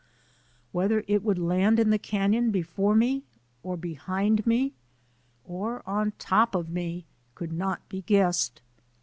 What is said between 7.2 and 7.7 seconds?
could